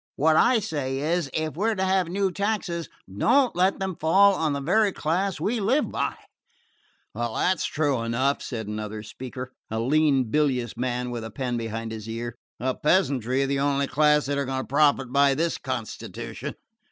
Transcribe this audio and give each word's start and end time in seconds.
What 0.15 0.35
I 0.35 0.57
say 0.57 0.97
is, 0.97 1.29
if 1.31 1.53
we're 1.53 1.75
to 1.75 1.83
have 1.83 2.07
new 2.07 2.31
taxes, 2.31 2.89
don't 3.07 3.55
let 3.55 3.77
them 3.77 3.95
fall 3.95 4.33
on 4.33 4.53
the 4.53 4.59
very 4.59 4.91
class 4.91 5.39
we 5.39 5.59
live 5.59 5.91
by!" 5.91 6.15
"That's 7.13 7.65
true 7.65 8.01
enough," 8.01 8.41
said 8.41 8.65
another 8.65 9.03
speaker, 9.03 9.51
a 9.69 9.79
lean 9.79 10.31
bilious 10.31 10.75
man 10.75 11.11
with 11.11 11.23
a 11.23 11.29
pen 11.29 11.55
behind 11.55 11.91
his 11.91 12.09
ear. 12.09 12.33
"The 12.57 12.73
peasantry 12.73 13.43
are 13.43 13.45
the 13.45 13.59
only 13.59 13.85
class 13.85 14.25
that 14.25 14.39
are 14.39 14.45
going 14.45 14.61
to 14.61 14.67
profit 14.67 15.13
by 15.13 15.35
this 15.35 15.59
constitution." 15.59 16.55